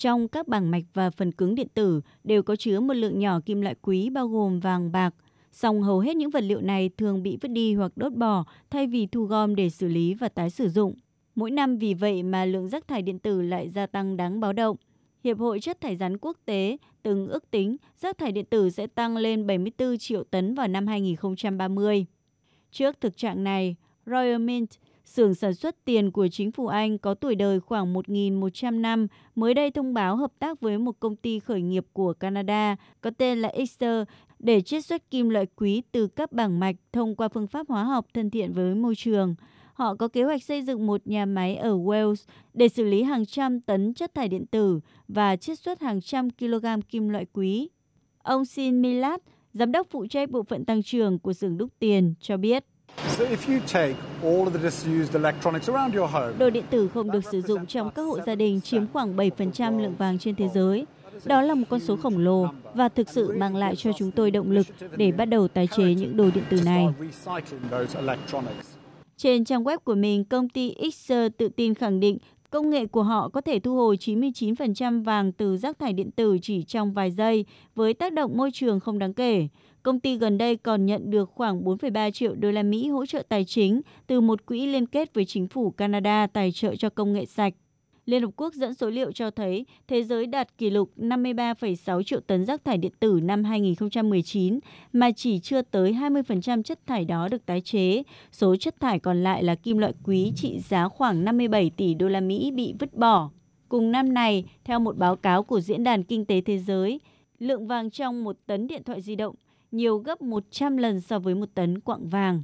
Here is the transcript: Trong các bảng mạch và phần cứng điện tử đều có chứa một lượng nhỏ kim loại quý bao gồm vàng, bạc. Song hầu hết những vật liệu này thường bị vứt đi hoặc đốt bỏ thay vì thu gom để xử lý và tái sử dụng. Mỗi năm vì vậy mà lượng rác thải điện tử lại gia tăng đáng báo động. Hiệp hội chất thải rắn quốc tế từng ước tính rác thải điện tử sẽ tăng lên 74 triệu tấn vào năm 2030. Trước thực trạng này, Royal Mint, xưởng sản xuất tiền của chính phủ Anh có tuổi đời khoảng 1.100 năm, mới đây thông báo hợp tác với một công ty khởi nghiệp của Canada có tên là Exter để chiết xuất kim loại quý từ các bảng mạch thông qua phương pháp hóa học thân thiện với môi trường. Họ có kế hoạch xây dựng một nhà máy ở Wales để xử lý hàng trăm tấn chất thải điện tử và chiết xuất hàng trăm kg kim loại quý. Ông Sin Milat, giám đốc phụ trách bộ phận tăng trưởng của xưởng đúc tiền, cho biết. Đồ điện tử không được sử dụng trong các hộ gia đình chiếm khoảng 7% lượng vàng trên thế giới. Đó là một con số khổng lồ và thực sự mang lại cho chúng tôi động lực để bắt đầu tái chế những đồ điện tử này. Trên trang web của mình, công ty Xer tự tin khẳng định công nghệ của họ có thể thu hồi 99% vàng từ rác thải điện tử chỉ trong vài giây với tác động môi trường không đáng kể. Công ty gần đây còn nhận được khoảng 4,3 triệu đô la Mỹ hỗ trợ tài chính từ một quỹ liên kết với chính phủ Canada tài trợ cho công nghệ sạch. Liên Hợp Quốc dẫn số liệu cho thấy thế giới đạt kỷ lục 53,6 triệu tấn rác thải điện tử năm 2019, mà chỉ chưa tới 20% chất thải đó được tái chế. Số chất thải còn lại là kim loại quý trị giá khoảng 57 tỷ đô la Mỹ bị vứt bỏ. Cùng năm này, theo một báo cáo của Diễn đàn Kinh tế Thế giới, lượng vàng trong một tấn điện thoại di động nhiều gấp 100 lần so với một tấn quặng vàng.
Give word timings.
Trong 0.00 0.28
các 0.28 0.48
bảng 0.48 0.70
mạch 0.70 0.84
và 0.94 1.10
phần 1.10 1.32
cứng 1.32 1.54
điện 1.54 1.68
tử 1.74 2.00
đều 2.24 2.42
có 2.42 2.56
chứa 2.56 2.80
một 2.80 2.94
lượng 2.94 3.18
nhỏ 3.18 3.40
kim 3.46 3.60
loại 3.60 3.74
quý 3.82 4.10
bao 4.10 4.28
gồm 4.28 4.60
vàng, 4.60 4.92
bạc. 4.92 5.14
Song 5.52 5.82
hầu 5.82 5.98
hết 6.00 6.16
những 6.16 6.30
vật 6.30 6.40
liệu 6.40 6.60
này 6.60 6.90
thường 6.96 7.22
bị 7.22 7.38
vứt 7.40 7.48
đi 7.48 7.74
hoặc 7.74 7.92
đốt 7.96 8.12
bỏ 8.12 8.44
thay 8.70 8.86
vì 8.86 9.06
thu 9.06 9.24
gom 9.24 9.54
để 9.54 9.70
xử 9.70 9.88
lý 9.88 10.14
và 10.14 10.28
tái 10.28 10.50
sử 10.50 10.68
dụng. 10.68 10.94
Mỗi 11.34 11.50
năm 11.50 11.76
vì 11.76 11.94
vậy 11.94 12.22
mà 12.22 12.44
lượng 12.44 12.68
rác 12.68 12.88
thải 12.88 13.02
điện 13.02 13.18
tử 13.18 13.42
lại 13.42 13.68
gia 13.68 13.86
tăng 13.86 14.16
đáng 14.16 14.40
báo 14.40 14.52
động. 14.52 14.76
Hiệp 15.24 15.38
hội 15.38 15.60
chất 15.60 15.80
thải 15.80 15.96
rắn 15.96 16.18
quốc 16.18 16.36
tế 16.44 16.76
từng 17.02 17.28
ước 17.28 17.50
tính 17.50 17.76
rác 18.00 18.18
thải 18.18 18.32
điện 18.32 18.44
tử 18.44 18.70
sẽ 18.70 18.86
tăng 18.86 19.16
lên 19.16 19.46
74 19.46 19.98
triệu 19.98 20.24
tấn 20.24 20.54
vào 20.54 20.68
năm 20.68 20.86
2030. 20.86 22.06
Trước 22.70 23.00
thực 23.00 23.16
trạng 23.16 23.44
này, 23.44 23.76
Royal 24.06 24.38
Mint, 24.38 24.70
xưởng 25.10 25.34
sản 25.34 25.54
xuất 25.54 25.84
tiền 25.84 26.10
của 26.10 26.28
chính 26.28 26.52
phủ 26.52 26.66
Anh 26.66 26.98
có 26.98 27.14
tuổi 27.14 27.34
đời 27.34 27.60
khoảng 27.60 27.94
1.100 27.94 28.80
năm, 28.80 29.06
mới 29.34 29.54
đây 29.54 29.70
thông 29.70 29.94
báo 29.94 30.16
hợp 30.16 30.32
tác 30.38 30.60
với 30.60 30.78
một 30.78 31.00
công 31.00 31.16
ty 31.16 31.38
khởi 31.38 31.62
nghiệp 31.62 31.86
của 31.92 32.12
Canada 32.12 32.76
có 33.00 33.10
tên 33.18 33.38
là 33.38 33.48
Exter 33.48 34.02
để 34.38 34.60
chiết 34.60 34.84
xuất 34.84 35.10
kim 35.10 35.28
loại 35.28 35.46
quý 35.56 35.82
từ 35.92 36.06
các 36.06 36.32
bảng 36.32 36.60
mạch 36.60 36.76
thông 36.92 37.16
qua 37.16 37.28
phương 37.28 37.46
pháp 37.46 37.68
hóa 37.68 37.84
học 37.84 38.06
thân 38.14 38.30
thiện 38.30 38.52
với 38.52 38.74
môi 38.74 38.94
trường. 38.94 39.34
Họ 39.74 39.94
có 39.94 40.08
kế 40.08 40.22
hoạch 40.22 40.42
xây 40.42 40.62
dựng 40.62 40.86
một 40.86 41.06
nhà 41.06 41.26
máy 41.26 41.56
ở 41.56 41.76
Wales 41.76 42.24
để 42.54 42.68
xử 42.68 42.84
lý 42.84 43.02
hàng 43.02 43.26
trăm 43.26 43.60
tấn 43.60 43.94
chất 43.94 44.14
thải 44.14 44.28
điện 44.28 44.46
tử 44.46 44.80
và 45.08 45.36
chiết 45.36 45.58
xuất 45.58 45.80
hàng 45.80 46.00
trăm 46.00 46.30
kg 46.30 46.66
kim 46.88 47.08
loại 47.08 47.26
quý. 47.32 47.68
Ông 48.22 48.44
Sin 48.44 48.82
Milat, 48.82 49.20
giám 49.52 49.72
đốc 49.72 49.86
phụ 49.90 50.06
trách 50.06 50.30
bộ 50.30 50.42
phận 50.42 50.64
tăng 50.64 50.82
trưởng 50.82 51.18
của 51.18 51.32
xưởng 51.32 51.58
đúc 51.58 51.70
tiền, 51.78 52.14
cho 52.20 52.36
biết. 52.36 52.64
Đồ 56.38 56.50
điện 56.50 56.64
tử 56.70 56.88
không 56.94 57.10
được 57.10 57.24
sử 57.32 57.42
dụng 57.42 57.66
trong 57.66 57.90
các 57.90 58.02
hộ 58.02 58.18
gia 58.26 58.34
đình 58.34 58.60
chiếm 58.60 58.86
khoảng 58.92 59.16
7% 59.16 59.82
lượng 59.82 59.94
vàng 59.98 60.18
trên 60.18 60.34
thế 60.34 60.48
giới. 60.54 60.86
Đó 61.24 61.42
là 61.42 61.54
một 61.54 61.64
con 61.70 61.80
số 61.80 61.96
khổng 61.96 62.18
lồ 62.18 62.46
và 62.74 62.88
thực 62.88 63.08
sự 63.08 63.36
mang 63.38 63.56
lại 63.56 63.76
cho 63.76 63.90
chúng 63.98 64.10
tôi 64.10 64.30
động 64.30 64.50
lực 64.50 64.66
để 64.96 65.12
bắt 65.12 65.24
đầu 65.24 65.48
tái 65.48 65.68
chế 65.76 65.94
những 65.94 66.16
đồ 66.16 66.30
điện 66.34 66.44
tử 66.50 66.60
này. 66.64 66.86
Trên 69.16 69.44
trang 69.44 69.64
web 69.64 69.78
của 69.78 69.94
mình, 69.94 70.24
công 70.24 70.48
ty 70.48 70.74
Xer 70.94 71.32
tự 71.38 71.48
tin 71.48 71.74
khẳng 71.74 72.00
định 72.00 72.18
công 72.50 72.70
nghệ 72.70 72.86
của 72.86 73.02
họ 73.02 73.28
có 73.28 73.40
thể 73.40 73.58
thu 73.58 73.76
hồi 73.76 73.96
99% 74.00 75.04
vàng 75.04 75.32
từ 75.32 75.56
rác 75.56 75.78
thải 75.78 75.92
điện 75.92 76.10
tử 76.10 76.38
chỉ 76.42 76.62
trong 76.62 76.92
vài 76.92 77.10
giây 77.10 77.44
với 77.74 77.94
tác 77.94 78.12
động 78.12 78.36
môi 78.36 78.50
trường 78.52 78.80
không 78.80 78.98
đáng 78.98 79.14
kể. 79.14 79.48
Công 79.82 80.00
ty 80.00 80.16
gần 80.16 80.38
đây 80.38 80.56
còn 80.56 80.86
nhận 80.86 81.10
được 81.10 81.30
khoảng 81.34 81.64
4,3 81.64 82.10
triệu 82.10 82.34
đô 82.34 82.50
la 82.50 82.62
Mỹ 82.62 82.88
hỗ 82.88 83.06
trợ 83.06 83.22
tài 83.28 83.44
chính 83.44 83.80
từ 84.06 84.20
một 84.20 84.46
quỹ 84.46 84.66
liên 84.66 84.86
kết 84.86 85.14
với 85.14 85.24
chính 85.24 85.48
phủ 85.48 85.70
Canada 85.70 86.26
tài 86.26 86.52
trợ 86.52 86.76
cho 86.76 86.90
công 86.90 87.12
nghệ 87.12 87.26
sạch. 87.26 87.54
Liên 88.10 88.22
Hợp 88.22 88.30
Quốc 88.36 88.54
dẫn 88.54 88.74
số 88.74 88.90
liệu 88.90 89.12
cho 89.12 89.30
thấy 89.30 89.66
thế 89.88 90.02
giới 90.02 90.26
đạt 90.26 90.58
kỷ 90.58 90.70
lục 90.70 90.90
53,6 90.96 92.02
triệu 92.02 92.20
tấn 92.20 92.44
rác 92.44 92.64
thải 92.64 92.78
điện 92.78 92.92
tử 93.00 93.20
năm 93.22 93.44
2019, 93.44 94.58
mà 94.92 95.10
chỉ 95.10 95.38
chưa 95.38 95.62
tới 95.62 95.92
20% 95.92 96.62
chất 96.62 96.86
thải 96.86 97.04
đó 97.04 97.28
được 97.28 97.46
tái 97.46 97.60
chế. 97.60 98.02
Số 98.32 98.56
chất 98.56 98.80
thải 98.80 98.98
còn 98.98 99.22
lại 99.22 99.42
là 99.42 99.54
kim 99.54 99.78
loại 99.78 99.92
quý 100.04 100.32
trị 100.36 100.58
giá 100.68 100.88
khoảng 100.88 101.24
57 101.24 101.70
tỷ 101.76 101.94
đô 101.94 102.08
la 102.08 102.20
Mỹ 102.20 102.50
bị 102.50 102.74
vứt 102.78 102.94
bỏ. 102.94 103.30
Cùng 103.68 103.92
năm 103.92 104.14
này, 104.14 104.44
theo 104.64 104.78
một 104.78 104.96
báo 104.96 105.16
cáo 105.16 105.42
của 105.42 105.60
Diễn 105.60 105.84
đàn 105.84 106.02
Kinh 106.02 106.24
tế 106.24 106.40
Thế 106.40 106.58
giới, 106.58 107.00
lượng 107.38 107.66
vàng 107.66 107.90
trong 107.90 108.24
một 108.24 108.36
tấn 108.46 108.66
điện 108.66 108.82
thoại 108.84 109.00
di 109.00 109.14
động 109.14 109.34
nhiều 109.72 109.98
gấp 109.98 110.22
100 110.22 110.76
lần 110.76 111.00
so 111.00 111.18
với 111.18 111.34
một 111.34 111.48
tấn 111.54 111.80
quặng 111.80 112.08
vàng. 112.08 112.42